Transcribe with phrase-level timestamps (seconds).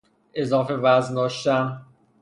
[0.33, 1.85] اضافه وزن داشتن